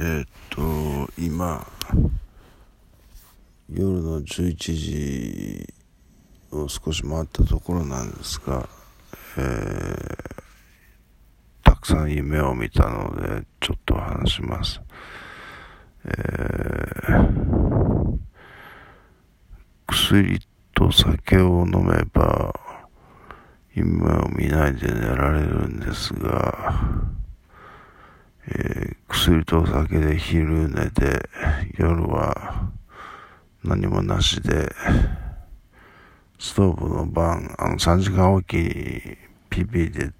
[0.00, 0.60] え、っと、
[1.18, 1.66] 今、
[3.68, 5.74] 夜の11時
[6.52, 8.68] を少し回ったところなんですが、
[9.38, 10.16] えー、
[11.64, 14.80] たくさん夢を見たので、ちょっと話します。
[16.04, 18.18] えー、
[19.88, 20.38] 薬
[20.76, 22.54] と酒を飲めば、
[23.74, 27.17] 夢を見ないで寝られるんですが、
[28.50, 31.28] えー、薬と酒で昼寝で、
[31.76, 32.70] 夜は
[33.62, 34.70] 何もなしで、
[36.38, 39.18] ストーブの番、あの3時間おきに
[39.50, 40.12] PP で、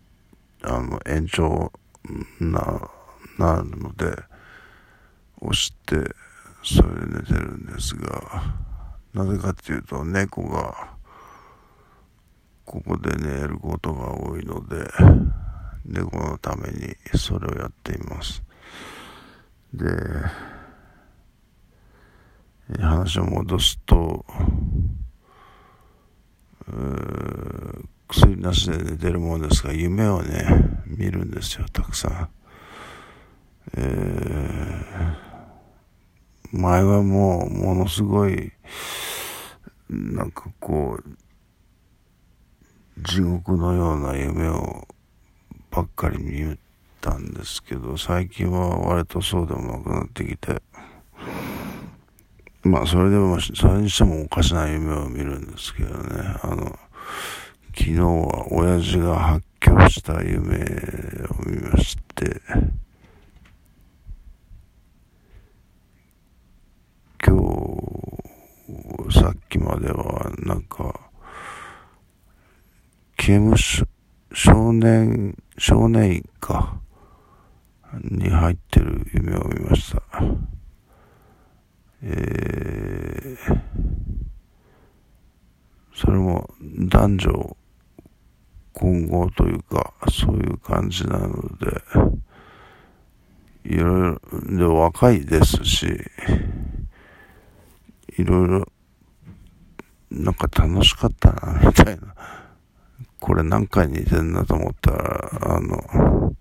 [0.62, 1.72] あの延長
[2.40, 2.90] な、
[3.38, 4.14] なるので、
[5.40, 5.96] 押して、
[6.62, 8.42] それで寝てるんですが、
[9.14, 10.98] なぜかっていうと、猫が、
[12.66, 14.86] ここで寝ることが多いので、
[15.88, 18.42] 猫のためにそれをやっています。
[19.72, 19.86] で、
[22.78, 24.24] 話を戻すと、
[28.08, 32.28] 薬なしで寝てるもんですが、夢をね、見るんですよ、たくさん。
[33.76, 38.52] えー、前はもう、ものすごい、
[39.88, 44.86] なんかこう、地獄のような夢を
[45.78, 46.58] ばっかり見
[47.00, 50.60] たんですけど、最近は割とそうでもなくなってきて、
[52.64, 56.76] まあそれでも、それにしてもおかしな夢を見るんですけどね、あの、
[57.76, 62.42] 昨日は親父が発狂した夢を見まして、
[67.24, 67.36] 今
[69.08, 70.92] 日、さっきまではなんか、
[73.16, 73.86] 刑務所、
[74.32, 76.80] 少年、少年院か、
[78.00, 80.02] に入ってる夢を見ました。
[82.00, 83.60] えー、
[85.92, 86.48] それも
[86.88, 87.56] 男女
[88.72, 91.82] 混合というか、そういう感じなので、
[93.64, 94.18] いろい
[94.52, 95.86] ろ、で、若いですし、
[98.16, 98.68] いろいろ、
[100.10, 102.14] なんか楽しかったな、みたいな。
[103.20, 106.34] これ何回似てんなと思ったら、あの、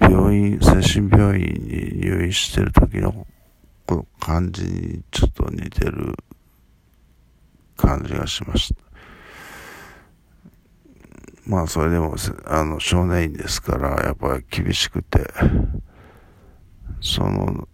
[0.00, 3.26] 病院、精神病院に入院してる時の
[4.18, 6.16] 感じにちょっと似てる
[7.76, 8.82] 感じがしました。
[11.46, 15.26] まあそれでも、あの、少年院ですから、やっぱり厳しくて、
[17.00, 17.68] その、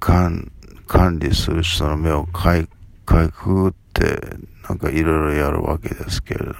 [0.00, 0.50] 管、
[0.86, 2.68] 管理する人の目をかい、
[3.04, 3.83] かいくぐって、
[4.68, 6.54] なんかいろいろやるわけですけれども、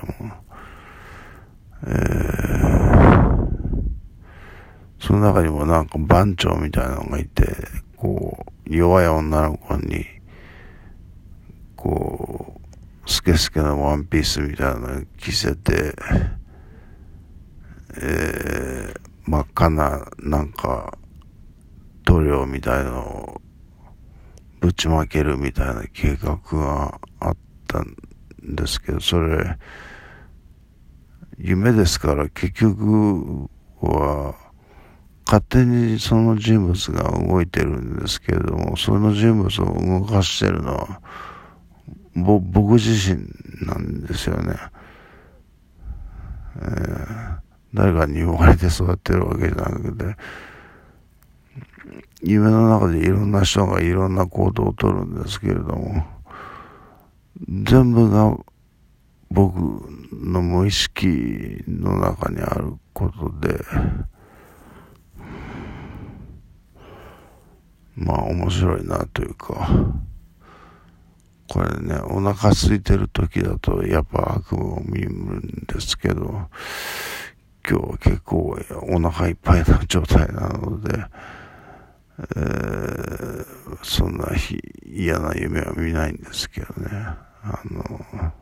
[1.87, 3.49] えー、
[5.01, 7.45] その中にもなんか番長みたいなのがいて、
[7.97, 10.05] こう、弱い女の子に、
[11.77, 12.61] こ
[13.07, 15.95] う、スケスケのワンピースみたいなの着せて、
[17.97, 20.97] えー、真っ赤な、なんか、
[22.05, 23.41] 塗料みたいのを
[24.65, 27.37] ぶちまけるみたいな計画があっ
[27.69, 27.95] たん
[28.43, 29.59] ですけど、それ、
[31.37, 33.51] 夢ですから結局
[33.83, 34.35] は、
[35.27, 41.03] 勝手にその人物が動いてるんですけれども、その人物を動かしてるのは、
[42.15, 43.21] 僕自身
[43.67, 44.57] なんですよね。
[46.57, 47.39] えー、
[47.75, 50.17] 誰かに言われてそうやってるわけじゃなくて、
[52.23, 56.07] 夢の中でいろんな人がいろんな行動をとるんですけれども、
[57.65, 58.37] 全部が
[59.31, 59.57] 僕
[60.13, 63.59] の無意識の中にあることで、
[67.97, 69.69] まあ面白いなというか、
[71.49, 76.49] これね、お腹空いてる時だとやっぱ悪夢を見るんですけど、
[77.69, 78.57] 今日は結構
[78.89, 81.05] お腹いっぱいな状態なので、
[82.19, 84.29] えー、そんな
[84.87, 86.89] 嫌な夢は見ないんですけどね。
[87.43, 88.33] あの、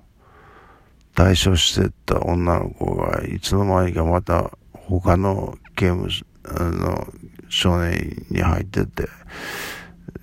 [1.15, 7.07] 退所してった女の子がいつの間にかまた他の刑務所、の、
[7.49, 9.09] 少年に入ってて、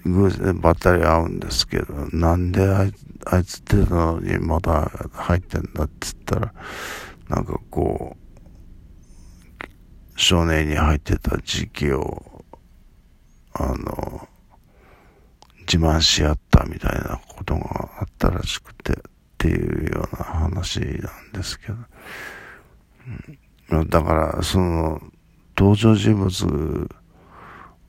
[0.05, 2.93] 偶然ばったり会うんですけど、なんであい
[3.25, 6.53] あいつってたのにまた入ってんだって言ったら、
[7.27, 8.29] なんかこう、
[10.15, 12.28] 少年に入ってた時期を、
[13.59, 14.27] あの、
[15.71, 18.95] 自慢し合ったみたいなことがあったらしくて、っ
[19.37, 21.75] ていうような話なんですけど。
[23.71, 25.01] うん、だから、その、
[25.57, 26.89] 登場人物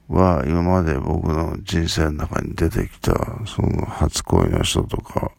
[0.08, 3.12] は今まで僕の人生の中に出てきた、
[3.46, 5.30] その初恋の人とか、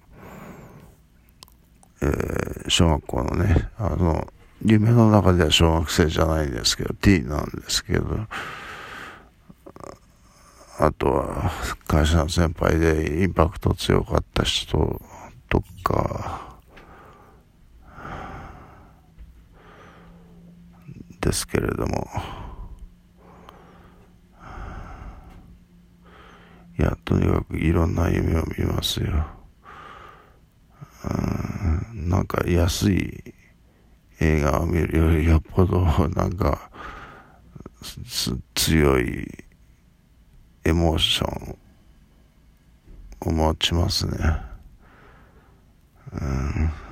[2.02, 4.28] えー、小学校のね、あの、
[4.64, 8.28] 夢の中では小学生じゃないんですけど、T なんですけど、
[10.84, 11.52] あとは
[11.86, 15.00] 会社の先輩でインパクト強かった人
[15.48, 16.58] とか、
[21.20, 22.08] ですけれども、
[26.80, 29.24] いや、とにかくいろんな夢を見ますよ。
[31.94, 33.36] うん、なんか安い
[34.20, 36.72] 映画を見るよりよっぽどなんか
[38.56, 39.28] 強い
[40.64, 41.58] エモーション
[43.22, 44.18] を持ちますね。
[46.14, 46.91] うん